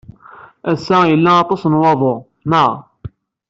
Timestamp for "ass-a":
0.71-0.97